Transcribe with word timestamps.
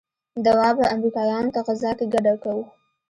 دوا 0.45 0.69
به 0.77 0.85
امريکايانو 0.95 1.53
ته 1.55 1.59
غذا 1.67 1.91
کې 1.97 2.05
ګډه 2.13 2.33
کو. 2.43 2.55